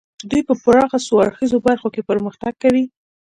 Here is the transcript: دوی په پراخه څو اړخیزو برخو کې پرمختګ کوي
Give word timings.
دوی 0.29 0.41
په 0.49 0.53
پراخه 0.63 0.97
څو 1.05 1.13
اړخیزو 1.25 1.57
برخو 1.67 1.87
کې 1.93 2.07
پرمختګ 2.09 2.53
کوي 2.63 2.83